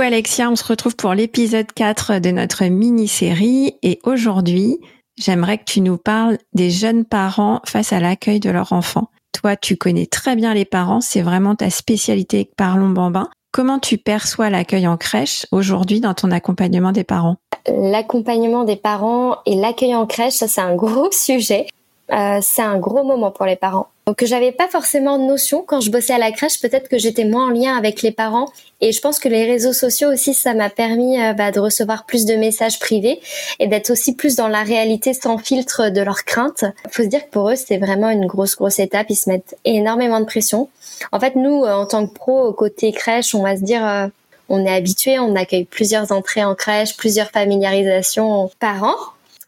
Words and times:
Alexia, 0.00 0.50
on 0.50 0.56
se 0.56 0.64
retrouve 0.64 0.96
pour 0.96 1.12
l'épisode 1.12 1.70
4 1.72 2.20
de 2.20 2.30
notre 2.30 2.64
mini-série 2.64 3.74
et 3.82 3.98
aujourd'hui, 4.04 4.78
j'aimerais 5.18 5.58
que 5.58 5.64
tu 5.64 5.80
nous 5.80 5.98
parles 5.98 6.38
des 6.54 6.70
jeunes 6.70 7.04
parents 7.04 7.60
face 7.66 7.92
à 7.92 8.00
l'accueil 8.00 8.40
de 8.40 8.50
leur 8.50 8.72
enfant. 8.72 9.10
Toi, 9.32 9.56
tu 9.56 9.76
connais 9.76 10.06
très 10.06 10.36
bien 10.36 10.54
les 10.54 10.64
parents, 10.64 11.00
c'est 11.00 11.22
vraiment 11.22 11.54
ta 11.54 11.70
spécialité 11.70 12.50
Parlons 12.56 12.88
Bambin. 12.88 13.28
Comment 13.52 13.78
tu 13.78 13.98
perçois 13.98 14.48
l'accueil 14.48 14.86
en 14.86 14.96
crèche 14.96 15.46
aujourd'hui 15.50 16.00
dans 16.00 16.14
ton 16.14 16.30
accompagnement 16.30 16.92
des 16.92 17.04
parents? 17.04 17.36
L'accompagnement 17.66 18.64
des 18.64 18.76
parents 18.76 19.36
et 19.44 19.54
l'accueil 19.54 19.94
en 19.94 20.06
crèche, 20.06 20.34
ça 20.34 20.48
c'est 20.48 20.60
un 20.60 20.74
gros 20.74 21.10
sujet. 21.12 21.66
Euh, 22.12 22.38
c'est 22.42 22.62
un 22.62 22.78
gros 22.78 23.04
moment 23.04 23.30
pour 23.30 23.46
les 23.46 23.56
parents. 23.56 23.88
Donc 24.06 24.24
j'avais 24.24 24.50
pas 24.50 24.66
forcément 24.66 25.18
de 25.18 25.24
notion 25.24 25.62
quand 25.64 25.80
je 25.80 25.90
bossais 25.90 26.12
à 26.12 26.18
la 26.18 26.32
crèche, 26.32 26.60
peut-être 26.60 26.88
que 26.88 26.98
j'étais 26.98 27.24
moins 27.24 27.46
en 27.46 27.50
lien 27.50 27.76
avec 27.76 28.02
les 28.02 28.10
parents 28.10 28.48
et 28.80 28.90
je 28.90 29.00
pense 29.00 29.20
que 29.20 29.28
les 29.28 29.44
réseaux 29.44 29.72
sociaux 29.72 30.12
aussi 30.12 30.34
ça 30.34 30.52
m'a 30.52 30.68
permis 30.68 31.20
euh, 31.22 31.32
bah, 31.32 31.52
de 31.52 31.60
recevoir 31.60 32.06
plus 32.06 32.24
de 32.24 32.34
messages 32.34 32.80
privés 32.80 33.20
et 33.60 33.68
d'être 33.68 33.90
aussi 33.90 34.16
plus 34.16 34.34
dans 34.34 34.48
la 34.48 34.64
réalité 34.64 35.14
sans 35.14 35.38
filtre 35.38 35.90
de 35.90 36.00
leurs 36.00 36.24
craintes. 36.24 36.64
Faut 36.90 37.04
se 37.04 37.08
dire 37.08 37.24
que 37.24 37.30
pour 37.30 37.50
eux 37.50 37.56
c'est 37.56 37.76
vraiment 37.76 38.10
une 38.10 38.26
grosse 38.26 38.56
grosse 38.56 38.80
étape, 38.80 39.06
ils 39.10 39.16
se 39.16 39.30
mettent 39.30 39.56
énormément 39.64 40.18
de 40.18 40.24
pression. 40.24 40.68
En 41.12 41.20
fait 41.20 41.36
nous 41.36 41.62
euh, 41.64 41.72
en 41.72 41.86
tant 41.86 42.04
que 42.08 42.12
pro 42.12 42.52
côté 42.52 42.90
crèche, 42.90 43.32
on 43.36 43.42
va 43.42 43.54
se 43.56 43.62
dire 43.62 44.10
on 44.48 44.66
est 44.66 44.74
habitué, 44.74 45.20
on 45.20 45.36
accueille 45.36 45.66
plusieurs 45.66 46.10
entrées 46.10 46.44
en 46.44 46.56
crèche, 46.56 46.96
plusieurs 46.96 47.30
familiarisations 47.30 48.50
par 48.58 48.82
an. 48.82 48.96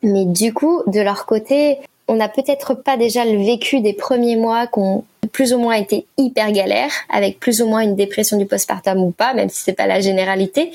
Mais 0.05 0.25
du 0.25 0.55
coup, 0.55 0.83
de 0.87 1.01
leur 1.01 1.27
côté, 1.27 1.79
on 2.09 2.17
n'a 2.17 2.29
peut-être 2.29 2.75
pas 2.75 2.97
déjà 2.97 3.25
le 3.25 3.39
vécu 3.45 3.81
des 3.81 3.93
premiers 3.93 4.37
mois 4.37 4.67
qu'on 4.67 5.05
plus 5.33 5.55
ou 5.55 5.59
moins 5.59 5.75
été 5.75 6.07
hyper 6.19 6.53
galère, 6.53 6.91
avec 7.09 7.41
plus 7.41 7.63
ou 7.63 7.67
moins 7.67 7.81
une 7.81 7.97
dépression 7.97 8.37
du 8.37 8.47
postpartum 8.47 8.99
ou 8.99 9.11
pas, 9.13 9.35
même 9.35 9.49
si 9.49 9.63
c'est 9.63 9.73
pas 9.73 9.87
la 9.87 10.01
généralité, 10.01 10.73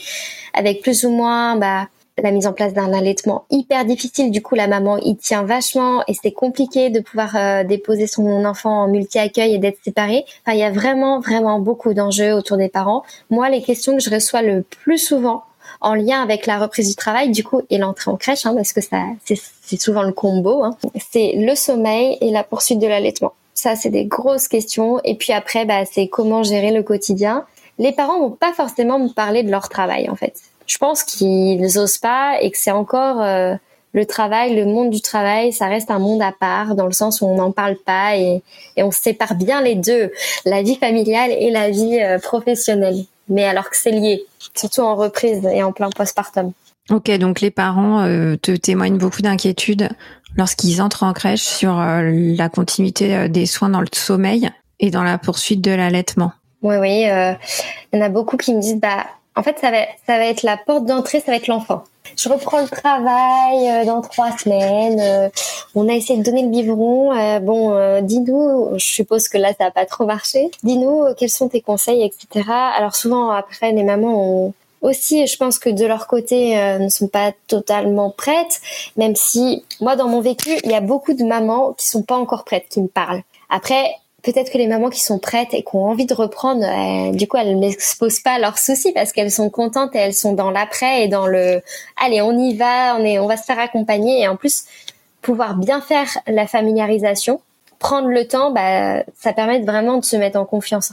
avec 0.53 0.81
plus 0.81 1.03
ou 1.03 1.11
moins 1.11 1.55
bah, 1.57 1.87
la 2.21 2.31
mise 2.31 2.47
en 2.47 2.53
place 2.53 2.73
d'un 2.73 2.93
allaitement 2.93 3.45
hyper 3.51 3.85
difficile. 3.85 4.31
Du 4.31 4.41
coup, 4.41 4.55
la 4.55 4.67
maman 4.67 4.97
y 4.97 5.15
tient 5.15 5.43
vachement 5.43 6.03
et 6.07 6.13
c'est 6.13 6.31
compliqué 6.31 6.89
de 6.89 6.99
pouvoir 6.99 7.35
euh, 7.35 7.63
déposer 7.63 8.07
son 8.07 8.45
enfant 8.45 8.83
en 8.83 8.87
multi-accueil 8.87 9.53
et 9.53 9.57
d'être 9.59 9.79
séparé. 9.83 10.25
Enfin, 10.45 10.55
il 10.55 10.59
y 10.59 10.63
a 10.63 10.71
vraiment, 10.71 11.19
vraiment 11.19 11.59
beaucoup 11.59 11.93
d'enjeux 11.93 12.33
autour 12.33 12.57
des 12.57 12.69
parents. 12.69 13.03
Moi, 13.29 13.49
les 13.49 13.61
questions 13.61 13.95
que 13.95 14.01
je 14.01 14.09
reçois 14.09 14.41
le 14.41 14.63
plus 14.63 14.97
souvent, 14.97 15.43
en 15.81 15.93
lien 15.93 16.21
avec 16.21 16.45
la 16.45 16.59
reprise 16.59 16.89
du 16.89 16.95
travail, 16.95 17.31
du 17.31 17.43
coup, 17.43 17.61
et 17.69 17.77
l'entrée 17.77 18.11
en 18.11 18.17
crèche, 18.17 18.45
hein, 18.45 18.53
parce 18.55 18.73
que 18.73 18.81
ça, 18.81 19.03
c'est 19.25 19.79
souvent 19.79 20.03
le 20.03 20.13
combo. 20.13 20.63
Hein. 20.63 20.77
C'est 21.11 21.33
le 21.35 21.55
sommeil 21.55 22.17
et 22.21 22.31
la 22.31 22.43
poursuite 22.43 22.79
de 22.79 22.87
l'allaitement. 22.87 23.33
Ça, 23.53 23.75
c'est 23.75 23.89
des 23.89 24.05
grosses 24.05 24.47
questions. 24.47 24.99
Et 25.03 25.15
puis 25.15 25.33
après, 25.33 25.65
bah, 25.65 25.83
c'est 25.85 26.07
comment 26.07 26.43
gérer 26.43 26.71
le 26.71 26.83
quotidien. 26.83 27.45
Les 27.79 27.91
parents 27.91 28.19
vont 28.19 28.31
pas 28.31 28.53
forcément 28.53 28.99
me 28.99 29.09
parler 29.09 29.43
de 29.43 29.51
leur 29.51 29.69
travail, 29.69 30.09
en 30.09 30.15
fait. 30.15 30.35
Je 30.65 30.77
pense 30.77 31.03
qu'ils 31.03 31.61
n'osent 31.61 31.97
pas 31.97 32.41
et 32.41 32.51
que 32.51 32.57
c'est 32.57 32.71
encore 32.71 33.21
euh, 33.21 33.55
le 33.93 34.05
travail, 34.05 34.55
le 34.55 34.65
monde 34.65 34.89
du 34.89 35.01
travail, 35.01 35.53
ça 35.53 35.67
reste 35.67 35.89
un 35.91 35.99
monde 35.99 36.21
à 36.21 36.33
part 36.37 36.75
dans 36.75 36.85
le 36.85 36.91
sens 36.91 37.21
où 37.21 37.25
on 37.25 37.35
n'en 37.35 37.51
parle 37.51 37.77
pas 37.77 38.17
et, 38.17 38.43
et, 38.75 38.83
on 38.83 38.91
sépare 38.91 39.35
bien 39.35 39.61
les 39.61 39.75
deux, 39.75 40.11
la 40.45 40.61
vie 40.61 40.75
familiale 40.75 41.31
et 41.31 41.49
la 41.49 41.69
vie 41.69 41.99
euh, 42.01 42.19
professionnelle. 42.19 43.05
Mais 43.29 43.45
alors 43.45 43.69
que 43.69 43.77
c'est 43.77 43.91
lié 43.91 44.25
surtout 44.55 44.81
en 44.81 44.95
reprise 44.95 45.45
et 45.45 45.63
en 45.63 45.71
plein 45.71 45.89
postpartum. 45.89 46.53
Ok, 46.89 47.11
donc 47.17 47.41
les 47.41 47.51
parents 47.51 48.01
euh, 48.01 48.37
te 48.37 48.51
témoignent 48.51 48.97
beaucoup 48.97 49.21
d'inquiétude 49.21 49.89
lorsqu'ils 50.37 50.81
entrent 50.81 51.03
en 51.03 51.13
crèche 51.13 51.41
sur 51.41 51.79
euh, 51.79 52.11
la 52.11 52.47
continuité 52.47 53.15
euh, 53.15 53.27
des 53.27 53.45
soins 53.45 53.69
dans 53.69 53.81
le 53.81 53.87
sommeil 53.93 54.49
et 54.79 54.89
dans 54.89 55.03
la 55.03 55.17
poursuite 55.17 55.61
de 55.61 55.71
l'allaitement. 55.71 56.31
Oui, 56.61 56.77
oui, 56.77 57.01
il 57.03 57.37
y 57.93 57.97
en 57.97 58.01
a 58.01 58.09
beaucoup 58.09 58.37
qui 58.37 58.53
me 58.53 58.61
disent, 58.61 58.79
bah, 58.79 59.05
en 59.37 59.43
fait, 59.43 59.57
ça 59.59 59.71
va, 59.71 60.25
être 60.25 60.43
la 60.43 60.57
porte 60.57 60.85
d'entrée, 60.85 61.19
ça 61.19 61.31
va 61.31 61.37
être 61.37 61.47
l'enfant. 61.47 61.83
Je 62.15 62.29
reprends 62.29 62.61
le 62.61 62.67
travail 62.67 63.85
dans 63.85 64.01
trois 64.01 64.35
semaines. 64.37 65.31
on 65.75 65.87
a 65.87 65.93
essayé 65.93 66.17
de 66.19 66.23
donner 66.23 66.41
le 66.43 66.49
biberon. 66.49 67.39
bon, 67.41 68.01
dis-nous, 68.01 68.69
je 68.73 68.85
suppose 68.85 69.27
que 69.27 69.37
là, 69.37 69.49
ça 69.57 69.65
n'a 69.65 69.71
pas 69.71 69.85
trop 69.85 70.05
marché. 70.05 70.49
Dis-nous 70.63 71.13
quels 71.17 71.29
sont 71.29 71.49
tes 71.49 71.61
conseils, 71.61 72.03
etc. 72.03 72.49
Alors 72.49 72.95
souvent, 72.95 73.29
après, 73.29 73.71
les 73.71 73.83
mamans 73.83 74.45
ont 74.45 74.53
aussi, 74.81 75.27
je 75.27 75.37
pense 75.37 75.59
que 75.59 75.69
de 75.69 75.85
leur 75.85 76.07
côté, 76.07 76.57
euh, 76.57 76.79
ne 76.79 76.89
sont 76.89 77.07
pas 77.07 77.33
totalement 77.47 78.11
prêtes, 78.11 78.61
même 78.95 79.15
si 79.15 79.63
moi, 79.81 79.95
dans 79.95 80.07
mon 80.07 80.21
vécu, 80.21 80.49
il 80.63 80.71
y 80.71 80.75
a 80.75 80.81
beaucoup 80.81 81.13
de 81.13 81.23
mamans 81.23 81.73
qui 81.73 81.87
sont 81.87 82.03
pas 82.03 82.17
encore 82.17 82.43
prêtes, 82.43 82.65
qui 82.69 82.81
me 82.81 82.87
parlent. 82.87 83.23
Après, 83.49 83.95
peut-être 84.27 84.51
que 84.51 84.57
les 84.57 84.67
mamans 84.67 84.89
qui 84.89 85.01
sont 85.01 85.19
prêtes 85.19 85.53
et 85.53 85.63
qui 85.63 85.75
ont 85.75 85.85
envie 85.85 86.05
de 86.05 86.13
reprendre, 86.13 86.63
euh, 86.63 87.13
du 87.13 87.27
coup, 87.29 87.37
elles 87.37 87.57
n'exposent 87.57 88.19
pas 88.19 88.39
leurs 88.39 88.57
soucis 88.57 88.91
parce 88.91 89.13
qu'elles 89.13 89.31
sont 89.31 89.49
contentes 89.49 89.95
et 89.95 89.99
elles 89.99 90.13
sont 90.13 90.33
dans 90.33 90.51
l'après 90.51 91.05
et 91.05 91.07
dans 91.07 91.27
le 91.27 91.61
allez, 91.95 92.21
on 92.21 92.37
y 92.37 92.53
va, 92.55 92.97
on 92.99 93.05
est, 93.05 93.19
on 93.19 93.27
va 93.27 93.37
se 93.37 93.43
faire 93.43 93.57
accompagner 93.57 94.21
et 94.21 94.27
en 94.27 94.35
plus 94.35 94.65
pouvoir 95.21 95.55
bien 95.55 95.79
faire 95.79 96.09
la 96.27 96.45
familiarisation, 96.45 97.39
prendre 97.79 98.09
le 98.09 98.27
temps, 98.27 98.51
bah, 98.51 99.03
ça 99.17 99.31
permet 99.31 99.61
vraiment 99.61 99.97
de 99.97 100.03
se 100.03 100.17
mettre 100.17 100.37
en 100.37 100.45
confiance. 100.45 100.91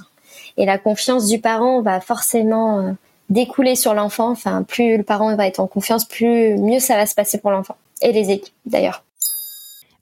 Et 0.56 0.64
la 0.64 0.78
confiance 0.78 1.26
du 1.26 1.40
parent 1.40 1.82
va 1.82 2.00
forcément 2.00 2.78
euh, 2.78 2.92
découler 3.30 3.74
sur 3.74 3.94
l'enfant. 3.94 4.30
Enfin, 4.30 4.62
plus 4.62 4.96
le 4.96 5.02
parent 5.02 5.34
va 5.34 5.48
être 5.48 5.58
en 5.58 5.66
confiance, 5.66 6.04
plus 6.04 6.56
mieux 6.56 6.78
ça 6.78 6.94
va 6.94 7.06
se 7.06 7.16
passer 7.16 7.38
pour 7.38 7.50
l'enfant 7.50 7.76
et 8.00 8.12
les 8.12 8.30
équipes 8.30 8.54
d'ailleurs. 8.64 9.02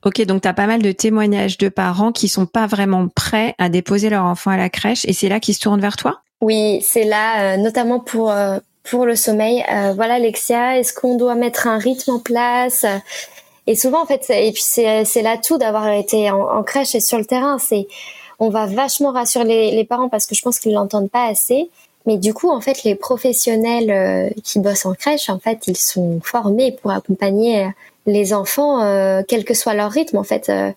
Ok, 0.04 0.20
donc 0.22 0.42
tu 0.42 0.48
as 0.48 0.52
pas 0.52 0.66
mal 0.66 0.82
de 0.82 0.90
témoignages 0.90 1.58
de 1.58 1.68
parents 1.68 2.10
qui 2.10 2.28
sont 2.28 2.46
pas 2.46 2.66
vraiment 2.66 3.06
prêts 3.08 3.54
à 3.58 3.68
déposer 3.68 4.10
leur 4.10 4.24
enfant 4.24 4.50
à 4.50 4.56
la 4.56 4.68
crèche 4.68 5.04
et 5.04 5.12
c'est 5.12 5.28
là 5.28 5.38
qu'ils 5.38 5.54
se 5.54 5.60
tournent 5.60 5.80
vers 5.80 5.96
toi? 5.96 6.22
Oui, 6.40 6.80
c'est 6.82 7.04
là, 7.04 7.54
euh, 7.54 7.56
notamment 7.56 8.00
pour 8.00 8.32
euh, 8.32 8.58
pour 8.82 9.06
le 9.06 9.14
sommeil. 9.14 9.64
Euh, 9.72 9.92
voilà, 9.94 10.14
Alexia, 10.14 10.76
est-ce 10.76 10.92
qu'on 10.92 11.16
doit 11.16 11.36
mettre 11.36 11.68
un 11.68 11.78
rythme 11.78 12.10
en 12.10 12.18
place? 12.18 12.84
Et 13.68 13.76
souvent, 13.76 14.02
en 14.02 14.06
fait, 14.06 14.28
et 14.28 14.50
puis 14.50 14.62
c'est 14.62 15.22
l'atout 15.22 15.56
d'avoir 15.56 15.88
été 15.88 16.32
en, 16.32 16.64
crèche 16.64 16.96
et 16.96 17.00
sur 17.00 17.16
le 17.16 17.24
terrain. 17.24 17.58
C'est 17.60 17.86
on 18.40 18.48
va 18.48 18.66
vachement 18.66 19.12
rassurer 19.12 19.44
les, 19.44 19.70
les 19.70 19.84
parents 19.84 20.08
parce 20.08 20.26
que 20.26 20.34
je 20.34 20.42
pense 20.42 20.58
qu'ils 20.58 20.72
l'entendent 20.72 21.10
pas 21.10 21.26
assez. 21.26 21.70
Mais 22.06 22.16
du 22.16 22.34
coup, 22.34 22.50
en 22.50 22.60
fait, 22.60 22.82
les 22.82 22.96
professionnels 22.96 24.34
qui 24.42 24.58
bossent 24.58 24.86
en 24.86 24.94
crèche, 24.94 25.30
en 25.30 25.38
fait, 25.38 25.68
ils 25.68 25.76
sont 25.76 26.18
formés 26.24 26.72
pour 26.72 26.90
accompagner 26.90 27.68
les 28.06 28.32
enfants, 28.32 28.82
euh, 28.82 29.22
quel 29.26 29.44
que 29.44 29.54
soit 29.54 29.74
leur 29.74 29.90
rythme. 29.90 30.16
En 30.16 30.24
fait, 30.24 30.48
euh, 30.48 30.72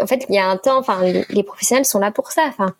en 0.00 0.06
fait, 0.06 0.26
il 0.28 0.34
y 0.34 0.38
a 0.38 0.46
un 0.46 0.56
temps. 0.56 0.78
Enfin, 0.78 1.00
les 1.02 1.42
professionnels 1.42 1.84
sont 1.84 1.98
là 1.98 2.10
pour 2.10 2.32
ça. 2.32 2.44
Enfin, 2.48 2.74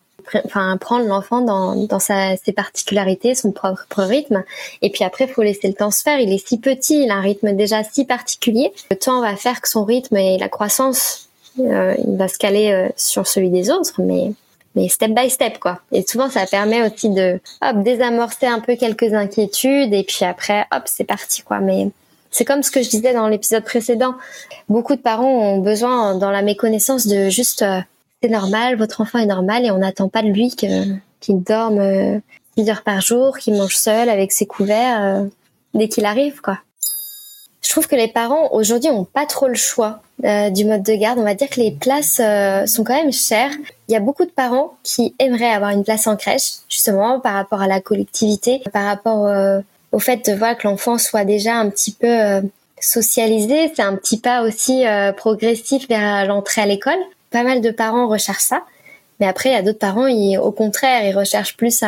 enfin, 0.45 0.77
prendre 0.77 1.05
l'enfant 1.05 1.41
dans, 1.41 1.75
dans 1.75 1.99
sa, 1.99 2.35
ses 2.37 2.51
particularités, 2.51 3.35
son 3.35 3.51
propre 3.51 4.03
rythme. 4.03 4.43
Et 4.81 4.89
puis 4.89 5.03
après, 5.03 5.25
il 5.25 5.31
faut 5.31 5.43
laisser 5.43 5.67
le 5.67 5.73
temps 5.73 5.91
se 5.91 6.01
faire. 6.01 6.19
Il 6.19 6.33
est 6.33 6.45
si 6.45 6.59
petit, 6.59 7.03
il 7.03 7.11
a 7.11 7.15
un 7.15 7.21
rythme 7.21 7.53
déjà 7.53 7.83
si 7.83 8.05
particulier. 8.05 8.73
Le 8.91 8.97
temps 8.97 9.21
va 9.21 9.35
faire 9.35 9.61
que 9.61 9.69
son 9.69 9.85
rythme 9.85 10.17
et 10.17 10.37
la 10.37 10.49
croissance, 10.49 11.29
il 11.57 12.17
va 12.17 12.27
se 12.27 12.37
caler 12.37 12.89
sur 12.95 13.25
celui 13.25 13.49
des 13.49 13.71
autres, 13.71 13.99
mais 13.99 14.31
mais 14.77 14.89
step 14.89 15.11
by 15.11 15.29
step 15.29 15.57
quoi. 15.57 15.79
Et 15.91 16.05
souvent 16.07 16.29
ça 16.29 16.45
permet 16.45 16.87
aussi 16.87 17.09
de 17.09 17.39
hop 17.61 17.83
désamorcer 17.83 18.45
un 18.45 18.59
peu 18.59 18.75
quelques 18.75 19.11
inquiétudes 19.11 19.93
et 19.93 20.03
puis 20.03 20.23
après 20.23 20.65
hop 20.71 20.83
c'est 20.85 21.03
parti 21.03 21.41
quoi. 21.41 21.59
Mais 21.59 21.89
c'est 22.31 22.45
comme 22.45 22.63
ce 22.63 22.71
que 22.71 22.81
je 22.81 22.89
disais 22.89 23.13
dans 23.13 23.27
l'épisode 23.27 23.63
précédent. 23.63 24.15
Beaucoup 24.69 24.95
de 24.95 25.01
parents 25.01 25.53
ont 25.53 25.59
besoin 25.59 26.15
dans 26.15 26.31
la 26.31 26.41
méconnaissance 26.41 27.07
de 27.07 27.29
juste 27.29 27.61
euh, 27.61 27.79
c'est 28.21 28.29
normal, 28.29 28.77
votre 28.77 29.01
enfant 29.01 29.19
est 29.19 29.25
normal 29.25 29.65
et 29.65 29.71
on 29.71 29.77
n'attend 29.77 30.09
pas 30.09 30.23
de 30.23 30.29
lui 30.29 30.49
qu'il 30.49 31.43
dorme 31.43 32.21
plusieurs 32.55 32.81
par 32.81 32.99
jour, 32.99 33.37
qui 33.37 33.51
mange 33.51 33.75
seul 33.75 34.09
avec 34.09 34.31
ses 34.31 34.47
couverts 34.47 35.25
dès 35.75 35.87
qu'il 35.87 36.03
arrive, 36.03 36.41
quoi. 36.41 36.57
Je 37.61 37.69
trouve 37.69 37.87
que 37.87 37.95
les 37.95 38.07
parents 38.07 38.49
aujourd'hui 38.53 38.89
ont 38.89 39.03
pas 39.03 39.27
trop 39.27 39.47
le 39.47 39.53
choix 39.53 40.01
du 40.23 40.65
mode 40.65 40.81
de 40.81 40.95
garde. 40.95 41.19
On 41.19 41.23
va 41.23 41.35
dire 41.35 41.47
que 41.47 41.59
les 41.59 41.69
places 41.69 42.15
sont 42.15 42.83
quand 42.83 42.95
même 42.95 43.13
chères. 43.13 43.51
Il 43.87 43.93
y 43.93 43.95
a 43.95 43.99
beaucoup 43.99 44.25
de 44.25 44.31
parents 44.31 44.77
qui 44.81 45.13
aimeraient 45.19 45.51
avoir 45.51 45.69
une 45.69 45.83
place 45.83 46.07
en 46.07 46.15
crèche, 46.15 46.53
justement 46.69 47.19
par 47.19 47.35
rapport 47.35 47.61
à 47.61 47.67
la 47.67 47.81
collectivité, 47.81 48.63
par 48.73 48.85
rapport 48.85 49.27
au 49.97 49.99
fait 49.99 50.29
de 50.29 50.33
voir 50.35 50.55
que 50.55 50.67
l'enfant 50.67 50.99
soit 50.99 51.25
déjà 51.25 51.55
un 51.55 51.71
petit 51.71 51.91
peu 51.91 52.41
socialisé. 52.79 53.71
C'est 53.75 53.81
un 53.81 53.95
petit 53.95 54.19
pas 54.19 54.43
aussi 54.43 54.83
progressif 55.17 55.89
vers 55.89 56.27
l'entrée 56.27 56.61
à 56.61 56.67
l'école. 56.67 56.99
Pas 57.31 57.41
mal 57.41 57.61
de 57.61 57.71
parents 57.71 58.07
recherchent 58.07 58.43
ça. 58.43 58.61
Mais 59.19 59.25
après, 59.25 59.49
il 59.49 59.53
y 59.53 59.55
a 59.55 59.63
d'autres 59.63 59.79
parents, 59.79 60.05
ils, 60.05 60.37
au 60.37 60.51
contraire, 60.51 61.03
ils 61.03 61.17
recherchent 61.17 61.57
plus 61.57 61.83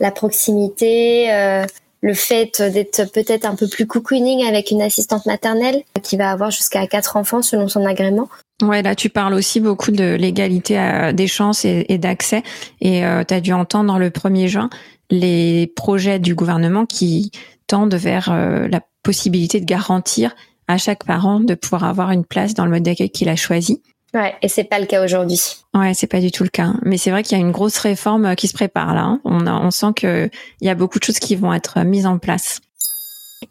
la 0.00 0.10
proximité, 0.10 1.32
euh, 1.32 1.64
le 2.00 2.14
fait 2.14 2.62
d'être 2.62 3.10
peut-être 3.10 3.44
un 3.44 3.56
peu 3.56 3.66
plus 3.66 3.86
cocooning 3.86 4.46
avec 4.46 4.70
une 4.70 4.82
assistante 4.82 5.26
maternelle 5.26 5.82
qui 6.02 6.16
va 6.16 6.30
avoir 6.30 6.52
jusqu'à 6.52 6.86
quatre 6.86 7.16
enfants 7.16 7.42
selon 7.42 7.66
son 7.66 7.84
agrément. 7.84 8.28
Ouais, 8.62 8.82
là 8.82 8.94
tu 8.94 9.08
parles 9.08 9.34
aussi 9.34 9.60
beaucoup 9.60 9.90
de 9.90 10.14
l'égalité 10.14 10.78
euh, 10.78 11.12
des 11.12 11.28
chances 11.28 11.64
et, 11.64 11.98
d'accès. 11.98 12.42
Et 12.80 13.04
euh, 13.04 13.22
tu 13.26 13.34
as 13.34 13.40
dû 13.40 13.52
entendre 13.52 13.98
le 13.98 14.10
1er 14.10 14.48
juin 14.48 14.70
les 15.10 15.72
projets 15.74 16.18
du 16.18 16.34
gouvernement 16.34 16.84
qui 16.84 17.30
tendent 17.66 17.94
vers 17.94 18.30
la 18.30 18.80
possibilité 19.02 19.58
de 19.58 19.64
garantir 19.64 20.34
à 20.66 20.76
chaque 20.76 21.04
parent 21.04 21.40
de 21.40 21.54
pouvoir 21.54 21.84
avoir 21.84 22.10
une 22.10 22.26
place 22.26 22.52
dans 22.52 22.66
le 22.66 22.70
mode 22.70 22.82
d'accueil 22.82 23.08
qu'il 23.08 23.30
a 23.30 23.36
choisi. 23.36 23.82
Ouais, 24.14 24.34
et 24.40 24.48
c'est 24.48 24.64
pas 24.64 24.78
le 24.78 24.86
cas 24.86 25.04
aujourd'hui. 25.04 25.40
Ouais, 25.74 25.92
c'est 25.92 26.06
pas 26.06 26.20
du 26.20 26.30
tout 26.30 26.42
le 26.42 26.48
cas. 26.48 26.72
Mais 26.82 26.96
c'est 26.96 27.10
vrai 27.10 27.22
qu'il 27.22 27.36
y 27.36 27.40
a 27.40 27.44
une 27.44 27.52
grosse 27.52 27.78
réforme 27.78 28.26
euh, 28.26 28.34
qui 28.34 28.48
se 28.48 28.54
prépare 28.54 28.94
là. 28.94 29.02
Hein. 29.02 29.20
On, 29.24 29.46
on 29.46 29.70
sent 29.70 29.92
que 29.96 30.30
il 30.60 30.66
y 30.66 30.70
a 30.70 30.74
beaucoup 30.74 30.98
de 30.98 31.04
choses 31.04 31.18
qui 31.18 31.36
vont 31.36 31.52
être 31.52 31.78
euh, 31.78 31.84
mises 31.84 32.06
en 32.06 32.18
place. 32.18 32.60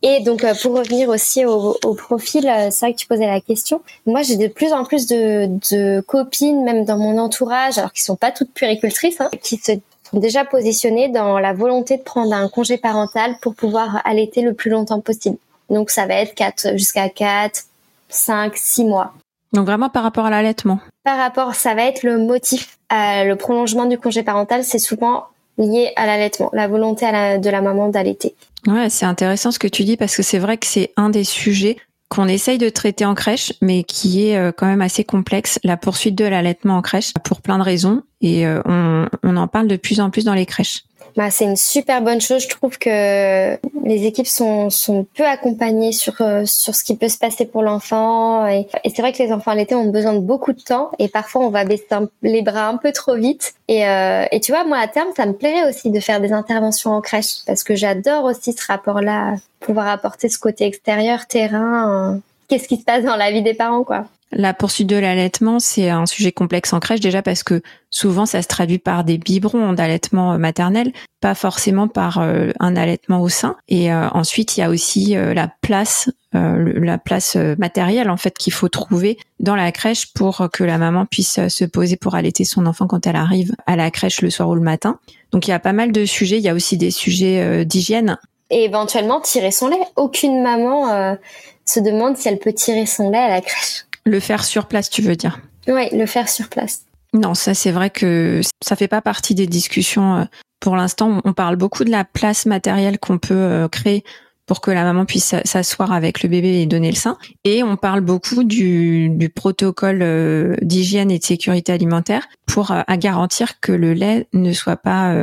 Et 0.04 0.22
donc 0.22 0.44
euh, 0.44 0.54
pour 0.62 0.78
revenir 0.78 1.10
aussi 1.10 1.46
au, 1.46 1.78
au 1.84 1.94
profil, 1.94 2.44
c'est 2.70 2.80
vrai 2.86 2.94
que 2.94 3.00
tu 3.00 3.08
posais 3.08 3.26
la 3.26 3.42
question. 3.42 3.82
Moi, 4.06 4.22
j'ai 4.22 4.38
de 4.38 4.48
plus 4.48 4.74
en 4.74 4.84
plus 4.84 5.08
de, 5.08 5.48
de, 5.72 6.02
copines, 6.02 6.64
même 6.64 6.86
dans 6.86 6.98
mon 6.98 7.18
entourage, 7.18 7.78
alors 7.78 7.92
qui 7.94 8.04
sont 8.04 8.16
pas 8.16 8.32
toutes 8.32 8.54
puéricultrices, 8.54 9.20
hein, 9.22 9.30
qui 9.42 9.58
se 9.58 9.74
sont 10.12 10.20
déjà 10.20 10.46
positionnées 10.46 11.10
dans 11.10 11.40
la 11.40 11.54
volonté 11.54 11.98
de 11.98 12.04
prendre 12.04 12.34
un 12.34 12.48
congé 12.48 12.78
parental 12.78 13.38
pour 13.42 13.56
pouvoir 13.56 14.02
allaiter 14.06 14.42
le 14.42 14.54
plus 14.54 14.70
longtemps 14.70 15.02
possible. 15.02 15.38
Donc 15.70 15.90
ça 15.90 16.06
va 16.06 16.16
être 16.16 16.34
quatre 16.34 16.78
jusqu'à 16.78 17.10
4, 17.10 17.64
5, 18.10 18.56
6 18.56 18.86
mois. 18.86 19.14
Donc 19.54 19.66
vraiment 19.66 19.90
par 19.90 20.04
rapport 20.04 20.26
à 20.26 20.30
l'allaitement. 20.30 20.80
Par 21.04 21.18
rapport, 21.18 21.56
ça 21.56 21.74
va 21.74 21.84
être 21.84 22.04
le 22.04 22.18
motif. 22.18 22.78
Euh, 22.94 23.24
le 23.24 23.36
prolongement 23.36 23.86
du 23.86 23.98
congé 23.98 24.24
parental, 24.24 24.64
c'est 24.64 24.80
souvent 24.80 25.26
lié 25.58 25.92
à 25.96 26.06
l'allaitement, 26.06 26.50
la 26.54 26.68
volonté 26.68 27.06
de 27.06 27.50
la 27.50 27.62
maman 27.62 27.90
d'allaiter. 27.90 28.36
Ouais, 28.68 28.90
c'est 28.90 29.06
intéressant 29.06 29.52
ce 29.52 29.60
que 29.60 29.68
tu 29.68 29.86
dis 29.86 29.96
parce 29.96 30.16
que 30.16 30.24
c'est 30.24 30.40
vrai 30.40 30.58
que 30.58 30.68
c'est 30.68 30.92
un 30.98 31.10
des 31.10 31.24
sujets 31.24 31.78
qu'on 32.10 32.28
essaye 32.28 32.58
de 32.58 32.70
traiter 32.70 33.06
en 33.06 33.16
crèche, 33.16 33.54
mais 33.62 33.84
qui 33.84 34.28
est 34.28 34.38
euh, 34.38 34.52
quand 34.56 34.66
même 34.66 34.82
assez 34.82 35.04
complexe, 35.04 35.60
la 35.64 35.78
poursuite 35.78 36.16
de 36.16 36.26
l'allaitement 36.26 36.78
en 36.78 36.82
crèche, 36.82 37.14
pour 37.24 37.42
plein 37.42 37.58
de 37.58 37.64
raisons, 37.64 38.04
et 38.22 38.46
euh, 38.46 38.62
on, 38.66 39.08
on 39.24 39.38
en 39.38 39.48
parle 39.48 39.68
de 39.68 39.76
plus 39.76 40.00
en 40.00 40.10
plus 40.10 40.24
dans 40.26 40.34
les 40.34 40.46
crèches. 40.46 40.84
Bah, 41.18 41.32
c'est 41.32 41.46
une 41.46 41.56
super 41.56 42.04
bonne 42.04 42.22
chose. 42.22 42.44
Je 42.44 42.48
trouve 42.48 42.78
que 42.78 43.58
les 43.84 44.06
équipes 44.06 44.28
sont, 44.28 44.70
sont 44.70 45.04
peu 45.16 45.26
accompagnées 45.26 45.92
sur, 45.92 46.22
euh, 46.22 46.46
sur 46.46 46.76
ce 46.76 46.84
qui 46.84 46.96
peut 46.96 47.10
se 47.10 47.18
passer 47.18 47.48
pour 47.48 47.64
l'enfant. 47.64 48.46
Et, 48.46 48.68
c'est 48.86 49.02
vrai 49.02 49.14
que 49.14 49.24
les 49.24 49.34
enfants 49.34 49.50
à 49.50 49.56
l'été 49.56 49.74
ont 49.74 49.90
besoin 49.90 50.14
de 50.14 50.20
beaucoup 50.20 50.54
de 50.54 50.62
temps 50.62 50.92
et 51.00 51.08
parfois 51.08 51.42
on 51.44 51.50
va 51.50 51.66
baisser 51.66 51.88
les 52.22 52.44
bras 52.44 52.68
un 52.68 52.78
peu 52.78 52.92
trop 52.92 53.16
vite. 53.16 53.56
Et, 53.68 53.88
euh, 53.88 54.26
et 54.32 54.40
tu 54.40 54.52
vois, 54.52 54.64
moi 54.64 54.78
à 54.78 54.88
terme, 54.88 55.10
ça 55.18 55.26
me 55.26 55.34
plairait 55.34 55.68
aussi 55.68 55.90
de 55.90 56.00
faire 56.00 56.22
des 56.22 56.34
interventions 56.34 56.92
en 56.92 57.02
crèche 57.02 57.44
parce 57.48 57.64
que 57.64 57.74
j'adore 57.74 58.26
aussi 58.26 58.54
ce 58.54 58.64
rapport-là, 58.68 59.38
pouvoir 59.60 59.88
apporter 59.88 60.30
ce 60.30 60.38
côté 60.38 60.66
extérieur, 60.66 61.26
terrain. 61.26 62.20
Qu'est-ce 62.48 62.68
qui 62.68 62.78
se 62.78 62.84
passe 62.84 63.04
dans 63.04 63.16
la 63.16 63.32
vie 63.32 63.42
des 63.42 63.56
parents, 63.56 63.84
quoi. 63.84 64.06
La 64.32 64.54
poursuite 64.54 64.88
de 64.88 64.98
l'allaitement, 64.98 65.60
c'est 65.60 65.90
un 65.90 66.06
sujet 66.06 66.34
complexe 66.34 66.74
en 66.74 66.82
crèche 66.82 67.00
déjà 67.00 67.22
parce 67.22 67.44
que 67.44 67.62
souvent 67.90 68.26
ça 68.26 68.42
se 68.42 68.48
traduit 68.48 68.78
par 68.78 69.06
des 69.06 69.18
biberons 69.18 69.72
d'allaitement 69.72 70.34
euh, 70.34 70.38
maternel, 70.38 70.92
pas 71.22 71.34
forcément 71.34 71.88
par 71.88 72.20
euh, 72.20 72.52
un 72.60 72.76
allaitement 72.76 73.22
au 73.22 73.30
sein. 73.30 73.56
Et 73.70 73.92
euh, 73.92 74.10
ensuite, 74.10 74.58
il 74.58 74.60
y 74.60 74.64
a 74.64 74.70
aussi 74.70 75.16
la 75.16 75.50
place, 75.62 76.10
la 76.34 76.98
place 76.98 77.36
matérielle 77.58 78.10
en 78.10 78.18
fait 78.18 78.38
qu'il 78.38 78.52
faut 78.52 78.68
trouver 78.68 79.18
dans 79.40 79.56
la 79.56 79.72
crèche 79.72 80.14
pour 80.14 80.50
que 80.52 80.64
la 80.64 80.78
maman 80.78 81.06
puisse 81.06 81.48
se 81.48 81.66
poser 81.66 81.96
pour 81.96 82.16
allaiter 82.16 82.44
son 82.44 82.66
enfant 82.66 82.86
quand 82.86 83.08
elle 83.08 83.16
arrive 83.16 83.56
à 83.66 83.76
la 83.76 83.90
crèche 83.92 84.22
le 84.22 84.30
soir 84.30 84.50
ou 84.50 84.56
le 84.56 84.62
matin. 84.62 85.00
Donc 85.32 85.48
il 85.48 85.52
y 85.52 85.54
a 85.54 85.60
pas 85.60 85.74
mal 85.74 85.92
de 85.92 86.06
sujets. 86.06 86.38
Il 86.38 86.44
y 86.44 86.50
a 86.50 86.54
aussi 86.54 86.78
des 86.78 86.92
sujets 86.92 87.66
d'hygiène. 87.66 88.18
Et 88.50 88.66
éventuellement 88.66 89.22
tirer 89.22 89.52
son 89.52 89.70
lait. 89.70 89.80
Aucune 89.96 90.44
maman 90.44 91.18
se 91.66 91.80
demande 91.80 92.18
si 92.18 92.28
elle 92.28 92.40
peut 92.40 92.54
tirer 92.54 92.86
son 92.86 93.10
lait 93.10 93.18
à 93.18 93.30
la 93.30 93.42
crèche. 93.42 93.87
Le 94.08 94.22
faire 94.22 94.46
sur 94.46 94.68
place, 94.68 94.90
tu 94.90 95.02
veux 95.02 95.18
dire? 95.18 95.40
Oui, 95.68 95.90
le 95.92 96.06
faire 96.06 96.30
sur 96.30 96.48
place. 96.48 96.86
Non, 97.14 97.34
ça 97.34 97.54
c'est 97.54 97.72
vrai 97.72 97.90
que 97.90 98.40
ça 98.64 98.78
fait 98.78 98.88
pas 98.88 99.02
partie 99.02 99.36
des 99.36 99.48
discussions. 99.48 100.18
Euh, 100.18 100.24
pour 100.62 100.78
l'instant, 100.78 101.20
on 101.26 101.34
parle 101.34 101.58
beaucoup 101.58 101.84
de 101.84 101.92
la 101.92 102.06
place 102.06 102.46
matérielle 102.46 103.00
qu'on 103.00 103.18
peut 103.18 103.34
euh, 103.34 103.68
créer 103.68 104.06
pour 104.46 104.62
que 104.62 104.72
la 104.72 104.86
maman 104.86 105.04
puisse 105.04 105.36
s'asseoir 105.44 105.92
avec 105.92 106.24
le 106.24 106.30
bébé 106.30 106.62
et 106.62 106.66
donner 106.66 106.90
le 106.90 106.96
sein. 106.96 107.18
Et 107.44 107.64
on 107.64 107.76
parle 107.76 108.00
beaucoup 108.00 108.46
du, 108.46 109.10
du 109.10 109.28
protocole 109.28 110.02
euh, 110.02 110.56
d'hygiène 110.62 111.12
et 111.12 111.20
de 111.20 111.24
sécurité 111.26 111.74
alimentaire 111.74 112.28
pour 112.46 112.72
à 112.72 112.98
garantir 112.98 113.60
que 113.60 113.74
le 113.74 113.92
lait 113.94 114.28
ne 114.32 114.54
soit 114.54 114.78
pas 114.78 115.14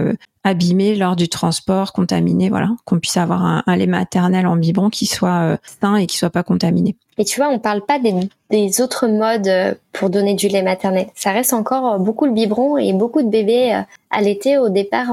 abîmé 0.45 0.95
lors 0.95 1.17
du 1.17 1.29
transport, 1.29 1.93
contaminé, 1.93 2.51
voilà, 2.51 2.69
qu'on 2.85 3.01
puisse 3.01 3.17
avoir 3.17 3.43
un, 3.67 3.77
lait 3.77 3.87
maternel 3.87 4.47
en 4.47 4.57
biberon 4.57 4.91
qui 4.91 5.07
soit 5.07 5.59
sain 5.81 5.97
et 5.97 6.07
qui 6.07 6.19
soit 6.19 6.31
pas 6.31 6.43
contaminé. 6.43 6.97
Et 7.19 7.25
tu 7.25 7.41
vois, 7.41 7.49
on 7.49 7.59
parle 7.59 7.83
pas 7.83 7.99
des, 7.99 8.81
autres 8.81 9.07
modes 9.07 9.49
euh, 9.49 9.75
pour 9.93 10.11
donner 10.11 10.35
du 10.35 10.49
lait 10.49 10.63
maternel. 10.63 11.07
Ça 11.15 11.31
reste 11.31 11.53
encore 11.53 11.95
euh, 11.95 11.99
beaucoup 11.99 12.27
le 12.27 12.33
biberon 12.33 12.77
et 12.77 12.93
beaucoup 12.93 13.23
de 13.23 13.29
bébés 13.29 13.75
euh, 13.75 13.81
à 14.11 14.21
l'été 14.21 14.59
au 14.59 14.69
départ 14.69 15.13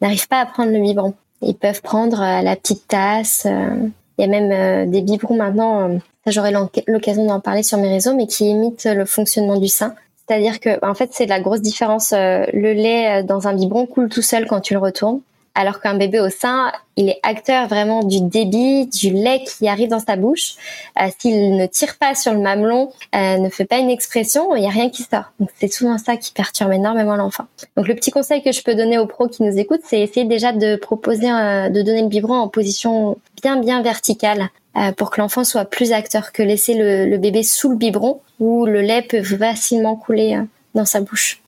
n'arrivent 0.00 0.28
pas 0.28 0.40
à 0.40 0.46
prendre 0.46 0.72
le 0.72 0.80
biberon. 0.80 1.14
Ils 1.42 1.54
peuvent 1.54 1.82
prendre 1.82 2.20
la 2.20 2.56
petite 2.56 2.86
tasse. 2.88 3.46
Il 3.46 4.22
y 4.22 4.24
a 4.24 4.26
même 4.26 4.90
des 4.90 5.02
biberons 5.02 5.36
maintenant, 5.36 5.90
j'aurai 6.26 6.52
l'occasion 6.86 7.26
d'en 7.26 7.40
parler 7.40 7.62
sur 7.62 7.78
mes 7.78 7.88
réseaux, 7.88 8.14
mais 8.14 8.26
qui 8.26 8.50
imitent 8.50 8.88
le 8.90 9.04
fonctionnement 9.04 9.58
du 9.58 9.68
sein. 9.68 9.94
C'est-à-dire 10.28 10.60
que, 10.60 10.84
en 10.84 10.94
fait, 10.94 11.10
c'est 11.12 11.26
la 11.26 11.40
grosse 11.40 11.60
différence. 11.60 12.12
Le 12.12 12.72
lait 12.72 13.22
dans 13.22 13.46
un 13.46 13.54
biberon 13.54 13.86
coule 13.86 14.08
tout 14.08 14.22
seul 14.22 14.46
quand 14.46 14.60
tu 14.60 14.74
le 14.74 14.80
retournes 14.80 15.20
alors 15.56 15.80
qu'un 15.80 15.94
bébé 15.94 16.20
au 16.20 16.28
sein, 16.28 16.70
il 16.96 17.08
est 17.08 17.18
acteur 17.22 17.66
vraiment 17.66 18.04
du 18.04 18.20
débit, 18.20 18.86
du 18.86 19.10
lait 19.10 19.42
qui 19.42 19.66
arrive 19.66 19.88
dans 19.88 19.98
sa 19.98 20.16
bouche. 20.16 20.54
Euh, 21.00 21.06
s'il 21.18 21.56
ne 21.56 21.66
tire 21.66 21.96
pas 21.96 22.14
sur 22.14 22.34
le 22.34 22.40
mamelon, 22.40 22.92
euh, 23.14 23.38
ne 23.38 23.48
fait 23.48 23.64
pas 23.64 23.78
une 23.78 23.88
expression, 23.88 24.54
il 24.54 24.60
n'y 24.60 24.66
a 24.66 24.70
rien 24.70 24.90
qui 24.90 25.02
sort. 25.02 25.32
Donc 25.40 25.48
c'est 25.58 25.72
souvent 25.72 25.96
ça 25.96 26.18
qui 26.18 26.32
perturbe 26.32 26.72
énormément 26.72 27.16
l'enfant. 27.16 27.46
Donc 27.76 27.88
le 27.88 27.94
petit 27.94 28.10
conseil 28.10 28.42
que 28.42 28.52
je 28.52 28.62
peux 28.62 28.74
donner 28.74 28.98
aux 28.98 29.06
pros 29.06 29.28
qui 29.28 29.42
nous 29.42 29.58
écoutent, 29.58 29.80
c'est 29.84 30.00
essayer 30.00 30.26
déjà 30.26 30.52
de 30.52 30.76
proposer, 30.76 31.30
euh, 31.30 31.70
de 31.70 31.80
donner 31.80 32.02
le 32.02 32.08
biberon 32.08 32.34
en 32.34 32.48
position 32.48 33.16
bien 33.42 33.56
bien 33.56 33.82
verticale 33.82 34.50
pour 34.96 35.10
que 35.10 35.20
l'enfant 35.20 35.44
soit 35.44 35.64
plus 35.64 35.92
acteur 35.92 36.32
que 36.32 36.42
laisser 36.42 36.74
le, 36.74 37.16
bébé 37.18 37.42
sous 37.42 37.70
le 37.70 37.76
biberon 37.76 38.20
où 38.38 38.66
le 38.66 38.82
lait 38.82 39.02
peut 39.02 39.22
facilement 39.22 39.96
couler 39.96 40.38
dans 40.74 40.84
sa 40.84 41.00
bouche. 41.00 41.40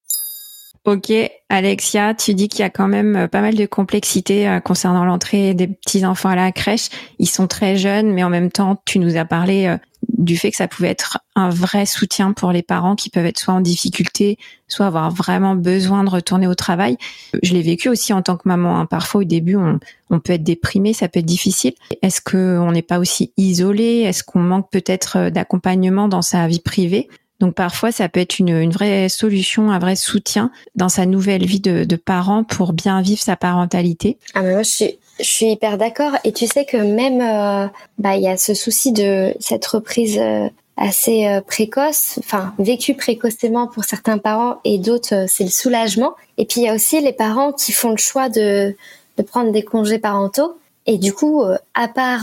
Ok, 0.88 1.12
Alexia, 1.50 2.14
tu 2.14 2.32
dis 2.32 2.48
qu'il 2.48 2.60
y 2.60 2.62
a 2.62 2.70
quand 2.70 2.88
même 2.88 3.14
euh, 3.14 3.28
pas 3.28 3.42
mal 3.42 3.54
de 3.54 3.66
complexité 3.66 4.48
euh, 4.48 4.58
concernant 4.58 5.04
l'entrée 5.04 5.52
des 5.52 5.66
petits 5.66 6.06
enfants 6.06 6.30
à 6.30 6.34
la 6.34 6.50
crèche. 6.50 6.88
Ils 7.18 7.28
sont 7.28 7.46
très 7.46 7.76
jeunes, 7.76 8.10
mais 8.10 8.24
en 8.24 8.30
même 8.30 8.50
temps, 8.50 8.80
tu 8.86 8.98
nous 8.98 9.18
as 9.18 9.26
parlé 9.26 9.66
euh, 9.66 9.76
du 10.18 10.36
fait 10.36 10.50
que 10.50 10.56
ça 10.56 10.68
pouvait 10.68 10.88
être 10.88 11.18
un 11.36 11.48
vrai 11.48 11.86
soutien 11.86 12.32
pour 12.32 12.50
les 12.50 12.62
parents 12.62 12.96
qui 12.96 13.08
peuvent 13.08 13.24
être 13.24 13.38
soit 13.38 13.54
en 13.54 13.60
difficulté, 13.60 14.36
soit 14.66 14.86
avoir 14.86 15.10
vraiment 15.10 15.54
besoin 15.54 16.02
de 16.02 16.10
retourner 16.10 16.48
au 16.48 16.56
travail. 16.56 16.98
Je 17.42 17.54
l'ai 17.54 17.62
vécu 17.62 17.88
aussi 17.88 18.12
en 18.12 18.20
tant 18.20 18.36
que 18.36 18.48
maman. 18.48 18.80
Hein. 18.80 18.86
Parfois, 18.86 19.20
au 19.20 19.24
début, 19.24 19.56
on, 19.56 20.20
peut 20.20 20.32
être 20.32 20.42
déprimé, 20.42 20.92
ça 20.92 21.08
peut 21.08 21.20
être 21.20 21.26
difficile. 21.26 21.72
Est-ce 22.02 22.20
qu'on 22.20 22.72
n'est 22.72 22.82
pas 22.82 22.98
aussi 22.98 23.32
isolé? 23.36 24.00
Est-ce 24.00 24.24
qu'on 24.24 24.40
manque 24.40 24.68
peut-être 24.70 25.30
d'accompagnement 25.30 26.08
dans 26.08 26.22
sa 26.22 26.48
vie 26.48 26.60
privée? 26.60 27.08
Donc 27.38 27.54
parfois, 27.54 27.92
ça 27.92 28.08
peut 28.08 28.18
être 28.18 28.40
une, 28.40 28.68
vraie 28.70 29.08
solution, 29.08 29.70
un 29.70 29.78
vrai 29.78 29.94
soutien 29.94 30.50
dans 30.74 30.88
sa 30.88 31.06
nouvelle 31.06 31.46
vie 31.46 31.60
de, 31.60 31.84
de 31.84 31.96
parent 31.96 32.42
pour 32.42 32.72
bien 32.72 33.00
vivre 33.00 33.22
sa 33.22 33.36
parentalité. 33.36 34.18
Ah 34.34 34.42
mais 34.42 34.54
moi 34.54 34.64
je 34.64 34.70
suis, 34.70 34.98
je 35.18 35.24
suis 35.24 35.46
hyper 35.46 35.78
d'accord. 35.78 36.12
Et 36.24 36.32
tu 36.32 36.46
sais 36.46 36.64
que 36.64 36.76
même 36.76 37.20
euh, 37.20 37.68
bah 37.98 38.16
il 38.16 38.22
y 38.22 38.28
a 38.28 38.36
ce 38.36 38.54
souci 38.54 38.92
de 38.92 39.34
cette 39.40 39.66
reprise 39.66 40.18
euh, 40.18 40.48
assez 40.76 41.26
euh, 41.26 41.40
précoce, 41.40 42.18
enfin 42.18 42.54
vécue 42.58 42.94
précocement 42.94 43.66
pour 43.66 43.84
certains 43.84 44.18
parents 44.18 44.58
et 44.64 44.78
d'autres 44.78 45.26
c'est 45.28 45.44
le 45.44 45.50
soulagement. 45.50 46.14
Et 46.36 46.44
puis 46.44 46.60
il 46.60 46.64
y 46.64 46.68
a 46.68 46.74
aussi 46.74 47.00
les 47.00 47.12
parents 47.12 47.52
qui 47.52 47.72
font 47.72 47.90
le 47.90 47.96
choix 47.96 48.28
de 48.28 48.76
de 49.16 49.22
prendre 49.22 49.50
des 49.50 49.62
congés 49.62 49.98
parentaux 49.98 50.56
et 50.86 50.98
du 50.98 51.12
coup 51.12 51.42
à 51.74 51.88
part 51.88 52.22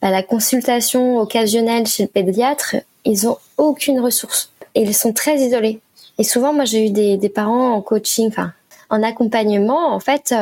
bah, 0.00 0.10
la 0.10 0.22
consultation 0.22 1.18
occasionnelle 1.18 1.86
chez 1.86 2.04
le 2.04 2.08
pédiatre, 2.08 2.76
ils 3.04 3.28
ont 3.28 3.36
aucune 3.58 4.00
ressource 4.00 4.50
et 4.74 4.82
ils 4.82 4.94
sont 4.94 5.12
très 5.12 5.36
isolés. 5.36 5.80
Et 6.18 6.24
souvent, 6.24 6.54
moi, 6.54 6.64
j'ai 6.64 6.86
eu 6.86 6.90
des, 6.90 7.18
des, 7.18 7.28
parents 7.28 7.74
en 7.74 7.82
coaching, 7.82 8.28
enfin, 8.28 8.52
en 8.88 9.02
accompagnement, 9.02 9.94
en 9.94 10.00
fait, 10.00 10.34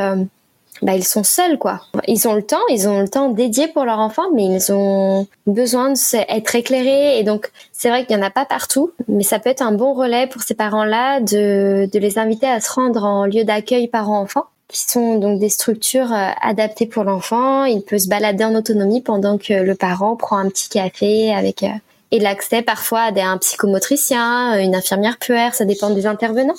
bah, 0.82 0.94
ils 0.94 1.04
sont 1.04 1.24
seuls, 1.24 1.58
quoi. 1.58 1.82
Ils 2.08 2.26
ont 2.26 2.34
le 2.34 2.42
temps, 2.42 2.66
ils 2.68 2.88
ont 2.88 3.00
le 3.00 3.08
temps 3.08 3.28
dédié 3.28 3.68
pour 3.68 3.84
leur 3.84 4.00
enfant, 4.00 4.24
mais 4.34 4.44
ils 4.44 4.72
ont 4.72 5.26
besoin 5.46 5.92
d'être 5.92 6.54
éclairés. 6.54 7.18
Et 7.18 7.22
donc, 7.22 7.50
c'est 7.72 7.88
vrai 7.88 8.04
qu'il 8.04 8.16
n'y 8.16 8.22
en 8.22 8.26
a 8.26 8.30
pas 8.30 8.44
partout, 8.44 8.92
mais 9.08 9.22
ça 9.22 9.38
peut 9.38 9.50
être 9.50 9.62
un 9.62 9.72
bon 9.72 9.94
relais 9.94 10.26
pour 10.26 10.42
ces 10.42 10.54
parents-là 10.54 11.20
de, 11.20 11.88
de 11.92 11.98
les 11.98 12.18
inviter 12.18 12.46
à 12.46 12.60
se 12.60 12.72
rendre 12.72 13.04
en 13.04 13.26
lieu 13.26 13.44
d'accueil 13.44 13.88
parents-enfants 13.88 14.46
qui 14.68 14.80
sont 14.80 15.18
donc 15.18 15.38
des 15.38 15.50
structures 15.50 16.12
euh, 16.12 16.30
adaptées 16.40 16.86
pour 16.86 17.04
l'enfant. 17.04 17.64
Il 17.64 17.82
peut 17.82 17.98
se 17.98 18.08
balader 18.08 18.44
en 18.44 18.54
autonomie 18.54 19.02
pendant 19.02 19.38
que 19.38 19.52
le 19.52 19.74
parent 19.74 20.16
prend 20.16 20.38
un 20.38 20.48
petit 20.48 20.68
café 20.68 21.32
avec 21.32 21.62
euh, 21.62 21.68
et 22.10 22.20
l'accès 22.20 22.62
parfois 22.62 23.00
à 23.00 23.12
des, 23.12 23.20
un 23.20 23.38
psychomotricien, 23.38 24.58
une 24.60 24.74
infirmière 24.74 25.18
puère, 25.18 25.54
ça 25.54 25.64
dépend 25.64 25.90
des 25.90 26.06
intervenants. 26.06 26.54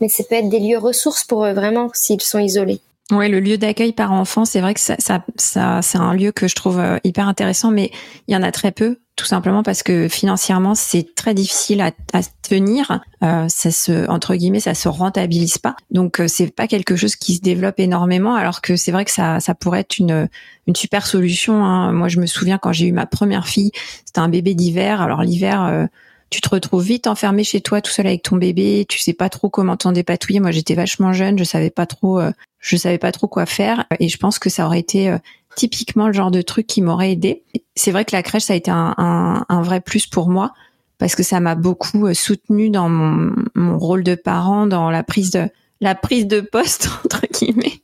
Mais 0.00 0.08
ça 0.08 0.24
peut 0.24 0.36
être 0.36 0.48
des 0.48 0.60
lieux 0.60 0.78
ressources 0.78 1.24
pour 1.24 1.44
eux 1.44 1.52
vraiment 1.52 1.90
s'ils 1.92 2.22
sont 2.22 2.38
isolés. 2.38 2.80
Ouais, 3.10 3.28
le 3.28 3.38
lieu 3.38 3.58
d'accueil 3.58 3.92
par 3.92 4.12
enfant, 4.12 4.46
c'est 4.46 4.60
vrai 4.60 4.72
que 4.72 4.80
ça, 4.80 4.96
ça, 4.98 5.22
ça 5.36 5.82
c'est 5.82 5.98
un 5.98 6.14
lieu 6.14 6.32
que 6.32 6.48
je 6.48 6.54
trouve 6.54 6.78
euh, 6.80 6.96
hyper 7.04 7.28
intéressant, 7.28 7.70
mais 7.70 7.90
il 8.28 8.34
y 8.34 8.36
en 8.36 8.42
a 8.42 8.50
très 8.50 8.72
peu, 8.72 8.98
tout 9.14 9.26
simplement 9.26 9.62
parce 9.62 9.82
que 9.82 10.08
financièrement, 10.08 10.74
c'est 10.74 11.14
très 11.14 11.34
difficile 11.34 11.82
à, 11.82 11.90
à 12.14 12.20
tenir. 12.40 13.02
Euh, 13.22 13.44
ça 13.50 13.70
se, 13.70 14.08
entre 14.08 14.34
guillemets, 14.34 14.60
ça 14.60 14.72
se 14.72 14.88
rentabilise 14.88 15.58
pas. 15.58 15.76
Donc, 15.90 16.18
euh, 16.18 16.28
c'est 16.28 16.50
pas 16.50 16.66
quelque 16.66 16.96
chose 16.96 17.14
qui 17.14 17.34
se 17.34 17.42
développe 17.42 17.78
énormément, 17.78 18.36
alors 18.36 18.62
que 18.62 18.74
c'est 18.74 18.90
vrai 18.90 19.04
que 19.04 19.10
ça, 19.10 19.38
ça 19.38 19.54
pourrait 19.54 19.80
être 19.80 19.98
une, 19.98 20.26
une 20.66 20.74
super 20.74 21.06
solution. 21.06 21.62
Hein. 21.62 21.92
Moi, 21.92 22.08
je 22.08 22.18
me 22.18 22.26
souviens 22.26 22.56
quand 22.56 22.72
j'ai 22.72 22.86
eu 22.86 22.92
ma 22.92 23.04
première 23.04 23.46
fille, 23.46 23.72
c'était 24.06 24.20
un 24.20 24.30
bébé 24.30 24.54
d'hiver. 24.54 25.02
Alors 25.02 25.22
l'hiver. 25.22 25.62
Euh, 25.62 25.86
tu 26.34 26.40
te 26.40 26.48
retrouves 26.48 26.82
vite 26.82 27.06
enfermé 27.06 27.44
chez 27.44 27.60
toi 27.60 27.80
tout 27.80 27.92
seul 27.92 28.08
avec 28.08 28.22
ton 28.24 28.34
bébé, 28.34 28.86
tu 28.88 28.98
sais 28.98 29.12
pas 29.12 29.28
trop 29.28 29.48
comment 29.48 29.76
t'en 29.76 29.92
dépatouiller. 29.92 30.40
Moi, 30.40 30.50
j'étais 30.50 30.74
vachement 30.74 31.12
jeune, 31.12 31.38
je 31.38 31.44
savais 31.44 31.70
pas 31.70 31.86
trop, 31.86 32.18
euh, 32.18 32.32
je 32.58 32.76
savais 32.76 32.98
pas 32.98 33.12
trop 33.12 33.28
quoi 33.28 33.46
faire, 33.46 33.84
et 34.00 34.08
je 34.08 34.16
pense 34.16 34.40
que 34.40 34.50
ça 34.50 34.66
aurait 34.66 34.80
été 34.80 35.10
euh, 35.10 35.18
typiquement 35.54 36.08
le 36.08 36.12
genre 36.12 36.32
de 36.32 36.42
truc 36.42 36.66
qui 36.66 36.82
m'aurait 36.82 37.12
aidé. 37.12 37.44
C'est 37.76 37.92
vrai 37.92 38.04
que 38.04 38.16
la 38.16 38.24
crèche, 38.24 38.42
ça 38.42 38.54
a 38.54 38.56
été 38.56 38.72
un, 38.72 38.94
un, 38.98 39.46
un 39.48 39.62
vrai 39.62 39.80
plus 39.80 40.08
pour 40.08 40.28
moi 40.28 40.52
parce 40.98 41.14
que 41.14 41.22
ça 41.22 41.38
m'a 41.38 41.54
beaucoup 41.54 42.04
euh, 42.04 42.14
soutenu 42.14 42.68
dans 42.68 42.88
mon, 42.88 43.32
mon, 43.54 43.78
rôle 43.78 44.02
de 44.02 44.16
parent, 44.16 44.66
dans 44.66 44.90
la 44.90 45.04
prise 45.04 45.30
de 45.30 45.48
la 45.80 45.94
prise 45.94 46.26
de 46.26 46.40
poste 46.40 46.88
entre 47.04 47.28
guillemets. 47.32 47.80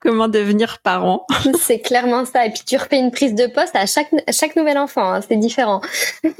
Comment 0.00 0.28
devenir 0.28 0.78
parent 0.78 1.26
C'est 1.60 1.80
clairement 1.80 2.24
ça. 2.24 2.46
Et 2.46 2.50
puis 2.50 2.62
tu 2.66 2.78
refais 2.78 2.98
une 2.98 3.10
prise 3.10 3.34
de 3.34 3.46
poste 3.46 3.76
à 3.76 3.84
chaque 3.84 4.08
chaque 4.30 4.56
nouvel 4.56 4.78
enfant. 4.78 5.12
Hein. 5.12 5.20
C'est 5.20 5.36
différent. 5.36 5.82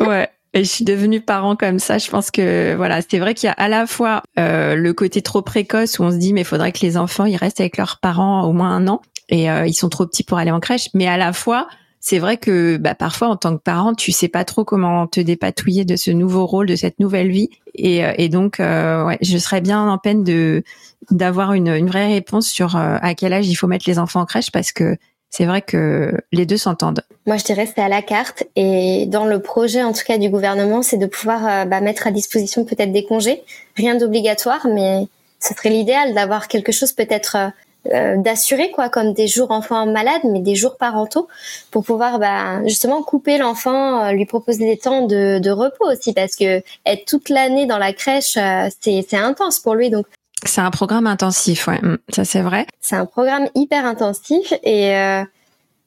ouais. 0.00 0.30
Je 0.54 0.62
suis 0.62 0.84
devenue 0.84 1.20
parent 1.20 1.56
comme 1.56 1.78
ça. 1.78 1.98
Je 1.98 2.10
pense 2.10 2.30
que 2.30 2.74
voilà, 2.74 3.00
c'est 3.02 3.18
vrai 3.18 3.34
qu'il 3.34 3.48
y 3.48 3.50
a 3.50 3.54
à 3.54 3.68
la 3.68 3.86
fois 3.86 4.22
euh, 4.38 4.74
le 4.74 4.92
côté 4.92 5.22
trop 5.22 5.42
précoce 5.42 5.98
où 5.98 6.04
on 6.04 6.10
se 6.10 6.16
dit 6.16 6.32
mais 6.32 6.40
il 6.40 6.46
faudrait 6.46 6.72
que 6.72 6.80
les 6.80 6.96
enfants 6.96 7.26
ils 7.26 7.36
restent 7.36 7.60
avec 7.60 7.76
leurs 7.76 7.98
parents 8.00 8.44
au 8.44 8.52
moins 8.52 8.70
un 8.70 8.88
an 8.88 9.02
et 9.28 9.50
euh, 9.50 9.66
ils 9.66 9.74
sont 9.74 9.88
trop 9.88 10.06
petits 10.06 10.24
pour 10.24 10.38
aller 10.38 10.50
en 10.50 10.60
crèche. 10.60 10.88
Mais 10.94 11.06
à 11.06 11.16
la 11.16 11.32
fois, 11.32 11.68
c'est 12.00 12.18
vrai 12.18 12.36
que 12.36 12.76
bah, 12.76 12.94
parfois 12.94 13.28
en 13.28 13.36
tant 13.36 13.56
que 13.56 13.62
parent, 13.62 13.94
tu 13.94 14.12
sais 14.12 14.28
pas 14.28 14.44
trop 14.44 14.64
comment 14.64 15.06
te 15.06 15.20
dépatouiller 15.20 15.84
de 15.84 15.96
ce 15.96 16.10
nouveau 16.10 16.46
rôle, 16.46 16.66
de 16.66 16.76
cette 16.76 17.00
nouvelle 17.00 17.30
vie. 17.30 17.50
Et, 17.74 18.04
euh, 18.04 18.12
et 18.16 18.28
donc, 18.28 18.60
euh, 18.60 19.04
ouais, 19.04 19.18
je 19.20 19.36
serais 19.38 19.60
bien 19.60 19.88
en 19.88 19.98
peine 19.98 20.24
de 20.24 20.62
d'avoir 21.10 21.52
une, 21.54 21.68
une 21.68 21.88
vraie 21.88 22.08
réponse 22.08 22.48
sur 22.48 22.76
euh, 22.76 22.98
à 23.00 23.14
quel 23.14 23.32
âge 23.32 23.48
il 23.48 23.54
faut 23.54 23.66
mettre 23.66 23.88
les 23.88 23.98
enfants 23.98 24.20
en 24.20 24.26
crèche 24.26 24.50
parce 24.50 24.72
que 24.72 24.96
c'est 25.30 25.44
vrai 25.44 25.62
que 25.62 26.12
les 26.32 26.46
deux 26.46 26.56
s'entendent. 26.56 27.02
Moi, 27.26 27.36
je 27.36 27.44
dirais 27.44 27.66
c'est 27.66 27.82
à 27.82 27.88
la 27.88 28.02
carte. 28.02 28.44
Et 28.56 29.06
dans 29.06 29.26
le 29.26 29.40
projet, 29.40 29.82
en 29.82 29.92
tout 29.92 30.04
cas, 30.06 30.18
du 30.18 30.30
gouvernement, 30.30 30.82
c'est 30.82 30.96
de 30.96 31.06
pouvoir 31.06 31.46
euh, 31.46 31.64
bah, 31.64 31.80
mettre 31.80 32.06
à 32.06 32.10
disposition 32.10 32.64
peut-être 32.64 32.92
des 32.92 33.04
congés. 33.04 33.42
Rien 33.76 33.96
d'obligatoire, 33.96 34.66
mais 34.66 35.06
ce 35.38 35.54
serait 35.54 35.70
l'idéal 35.70 36.14
d'avoir 36.14 36.48
quelque 36.48 36.72
chose 36.72 36.92
peut-être 36.92 37.36
euh, 37.36 37.48
euh, 37.92 38.16
d'assurer 38.16 38.72
quoi 38.72 38.88
comme 38.88 39.12
des 39.12 39.28
jours 39.28 39.52
enfants 39.52 39.86
malades 39.86 40.22
mais 40.24 40.40
des 40.40 40.56
jours 40.56 40.76
parentaux 40.76 41.28
pour 41.70 41.84
pouvoir 41.84 42.18
bah, 42.18 42.60
justement 42.64 43.04
couper 43.04 43.38
l'enfant 43.38 44.10
lui 44.10 44.26
proposer 44.26 44.66
des 44.66 44.76
temps 44.76 45.06
de, 45.06 45.48
repos 45.48 45.88
aussi 45.88 46.12
parce 46.12 46.34
que 46.34 46.60
être 46.84 47.04
toute 47.06 47.28
l'année 47.28 47.66
dans 47.66 47.78
la 47.78 47.92
crèche 47.92 48.36
c'est 48.80 49.14
intense 49.14 49.60
pour 49.60 49.76
lui 49.76 49.90
donc 49.90 50.06
c'est 50.44 50.60
un 50.60 50.70
programme 50.70 51.06
intensif, 51.06 51.66
ouais, 51.66 51.80
mm, 51.80 51.98
ça 52.10 52.24
c'est 52.24 52.42
vrai. 52.42 52.66
C'est 52.80 52.96
un 52.96 53.06
programme 53.06 53.48
hyper 53.54 53.84
intensif 53.84 54.52
et 54.62 54.96
euh, 54.96 55.24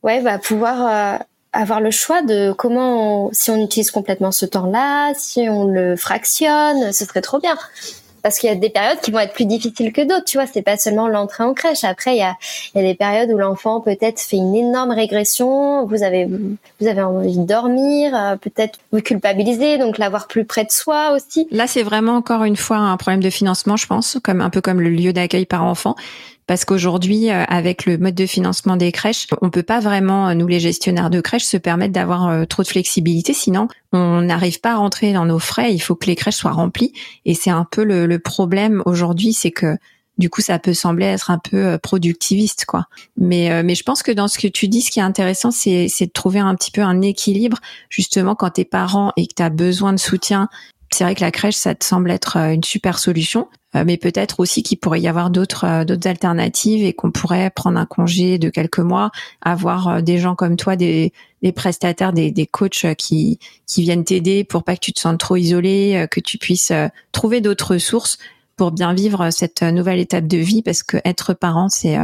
ouais, 0.04 0.24
pouvoir 0.40 0.88
euh, 0.88 1.24
avoir 1.54 1.82
le 1.82 1.92
choix 1.92 2.22
de 2.22 2.54
comment, 2.54 3.30
si 3.34 3.52
on 3.52 3.64
utilise 3.64 3.92
complètement 3.92 4.32
ce 4.32 4.46
temps-là, 4.46 5.14
si 5.16 5.48
on 5.50 5.66
le 5.66 5.96
fractionne, 5.96 6.92
ce 6.92 7.06
serait 7.06 7.22
trop 7.22 7.40
bien 7.40 7.58
parce 8.24 8.40
qu'il 8.40 8.50
y 8.50 8.52
a 8.52 8.56
des 8.56 8.70
périodes 8.70 9.00
qui 9.02 9.12
vont 9.12 9.20
être 9.20 9.34
plus 9.34 9.46
difficiles 9.46 9.92
que 9.94 10.02
d'autres. 10.02 10.26
Tu 10.26 10.38
vois, 10.38 10.48
c'est 10.48 10.62
pas 10.62 10.78
seulement 10.78 11.08
l'entrée 11.08 11.44
en 11.44 11.54
crèche. 11.54 11.84
Après, 11.84 12.16
il 12.16 12.20
y 12.20 12.24
a, 12.24 12.36
il 12.74 12.82
y 12.82 12.86
a 12.86 12.88
des 12.88 12.96
périodes 12.96 13.32
où 13.32 13.38
l'enfant 13.38 13.82
peut-être 13.82 14.20
fait 14.20 14.38
une 14.38 14.56
énorme 14.56 14.92
régression. 14.92 15.86
Vous 15.86 16.04
avez, 16.04 16.26
vous 16.26 16.88
avez 16.88 17.02
envie 17.02 17.38
de 17.38 17.46
dormir, 17.46 18.16
euh, 18.16 18.36
peut-être 18.36 18.80
vous 18.92 19.02
culpabiliser, 19.02 19.78
donc 19.78 19.98
l'avoir 19.98 20.28
plus 20.28 20.46
près 20.46 20.64
de 20.64 20.72
soi 20.72 21.14
aussi. 21.14 21.48
Là, 21.52 21.68
c'est 21.68 21.84
vraiment 21.84 22.16
encore 22.16 22.44
une 22.44 22.58
fois 22.58 22.78
un 22.78 22.98
problème 22.98 23.24
de 23.24 23.30
financement, 23.30 23.78
je 23.78 23.88
pense, 23.88 24.18
comme 24.24 24.42
un 24.42 24.50
peu 24.50 24.62
comme 24.62 24.82
le 24.82 24.90
lieu 24.90 25.14
d'accueil 25.14 25.46
par 25.46 25.64
enfant 25.64 25.96
parce 26.48 26.66
qu'aujourd'hui, 26.66 27.30
euh, 27.30 27.44
avec 27.48 27.86
le 27.86 27.98
mode 27.98 28.16
de 28.16 28.26
financement 28.26 28.76
des 28.76 28.92
crèches, 28.92 29.28
on 29.42 29.50
peut 29.50 29.64
pas 29.64 29.80
vraiment, 29.80 30.30
euh, 30.30 30.34
nous 30.34 30.48
les 30.48 30.60
gestionnaires 30.60 31.10
de 31.10 31.22
crèches, 31.22 31.46
se 31.46 31.58
permettre 31.58 31.94
d'avoir 31.94 32.28
euh, 32.28 32.46
trop 32.46 32.64
de 32.64 32.68
flexibilité. 32.68 33.34
Sinon, 33.34 33.68
on 33.94 34.22
n'arrive 34.22 34.60
pas 34.60 34.74
à 34.74 34.76
rentrer 34.76 35.14
dans 35.14 35.26
nos 35.26 35.40
frais. 35.40 35.74
Il 35.74 35.80
faut 35.80 35.96
que 35.96 36.08
les 36.08 36.16
crèches 36.16 36.36
soient 36.36 36.52
remplies. 36.52 36.94
Et 37.26 37.36
c'est 37.36 37.52
un 37.52 37.66
peu 37.70 37.84
le, 37.84 38.20
problème 38.20 38.84
aujourd'hui, 38.86 39.34
c'est 39.34 39.52
que 39.52 39.78
du 40.18 40.30
coup, 40.30 40.42
ça 40.42 40.60
peut 40.60 40.74
sembler 40.74 41.06
être 41.06 41.32
un 41.32 41.40
peu 41.40 41.80
productiviste, 41.82 42.66
quoi. 42.66 42.86
Mais, 43.18 43.48
je 43.74 43.84
pense 43.84 44.04
que 44.04 44.12
dans 44.12 44.28
ce 44.28 44.38
que 44.38 44.48
tu 44.48 44.68
dis, 44.68 44.82
ce 44.82 44.92
qui 44.92 45.00
est 45.00 45.04
intéressant, 45.04 45.50
c'est, 45.50 45.88
de 45.88 46.12
trouver 46.12 46.40
un 46.40 46.54
petit 46.54 46.70
peu 46.70 46.82
un 46.82 47.02
équilibre, 47.02 47.58
justement, 47.90 48.36
quand 48.36 48.52
t'es 48.52 48.66
parent 48.66 49.14
et 49.18 49.26
que 49.26 49.34
tu 49.36 49.42
as 49.42 49.50
besoin 49.50 49.94
de 49.94 50.00
soutien 50.00 50.50
c'est 50.94 51.04
vrai 51.04 51.16
que 51.16 51.22
la 51.22 51.32
crèche, 51.32 51.56
ça 51.56 51.76
te 51.76 51.86
semble 51.86 52.12
être 52.12 52.38
euh, 52.38 52.54
une 52.54 52.64
super 52.64 53.00
solution, 53.00 53.48
euh, 53.76 53.84
mais 53.86 53.98
peut-être 53.98 54.40
aussi 54.40 54.62
qu'il 54.64 54.78
pourrait 54.80 55.02
y 55.02 55.08
avoir 55.08 55.30
d'autres 55.30 55.66
euh, 55.66 55.86
d'autres 55.86 56.08
alternatives 56.08 56.84
et 56.84 56.94
qu'on 56.94 57.12
pourrait 57.12 57.50
prendre 57.50 57.80
un 57.80 57.86
congé 57.86 58.38
de 58.38 58.50
quelques 58.50 58.80
mois, 58.80 59.12
avoir 59.42 60.04
des 60.04 60.18
gens 60.18 60.36
comme 60.36 60.58
toi, 60.58 60.76
des, 60.76 61.14
des 61.42 61.52
prestataires, 61.52 62.14
des, 62.14 62.32
des 62.32 62.46
coachs 62.46 62.94
qui 62.96 63.40
qui 63.68 63.82
viennent 63.84 64.04
t'aider 64.04 64.44
pour 64.44 64.64
pas 64.64 64.76
que 64.76 64.82
tu 64.82 64.94
te 64.94 65.00
sentes 65.00 65.20
trop 65.20 65.38
isolé, 65.38 66.06
que 66.12 66.20
tu 66.20 66.38
puisses 66.38 66.74
trouver 67.12 67.42
d'autres 67.42 67.76
ressources 67.76 68.18
pour 68.58 68.72
bien 68.72 68.94
vivre 68.94 69.30
cette 69.32 69.64
nouvelle 69.64 70.00
étape 70.00 70.28
de 70.28 70.38
vie, 70.38 70.62
parce 70.62 70.84
que 70.84 70.98
être 71.06 71.34
parent, 71.34 71.70
c'est 71.70 71.98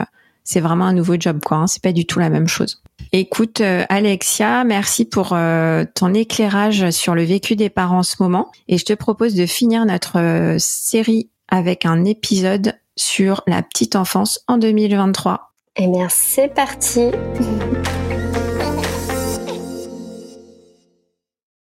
c'est 0.44 0.62
vraiment 0.62 0.86
un 0.86 0.94
nouveau 0.94 1.16
job, 1.20 1.40
quoi. 1.44 1.58
Hein, 1.58 1.68
c'est 1.68 1.84
pas 1.84 1.92
du 1.92 2.06
tout 2.06 2.20
la 2.20 2.30
même 2.30 2.48
chose. 2.48 2.82
Écoute, 3.12 3.62
euh, 3.62 3.86
Alexia, 3.90 4.64
merci 4.64 5.06
pour 5.06 5.30
euh, 5.32 5.86
ton 5.96 6.14
éclairage 6.14 6.90
sur 6.90 7.16
le 7.16 7.24
vécu 7.24 7.56
des 7.56 7.70
parents 7.70 8.00
en 8.00 8.04
ce 8.04 8.16
moment. 8.20 8.52
Et 8.68 8.78
je 8.78 8.86
te 8.86 8.94
propose 8.94 9.34
de 9.36 9.46
finir 9.46 9.86
notre 9.86 10.20
euh, 10.20 10.58
série 10.60 11.30
avec 11.48 11.86
un 11.86 12.04
épisode 12.04 12.74
sur 12.96 13.44
la 13.48 13.62
petite 13.62 13.96
enfance 13.96 14.42
en 14.48 14.58
2023. 14.58 15.54
Eh 15.78 15.88
bien, 15.88 16.08
c'est 16.10 16.54
parti. 16.54 17.12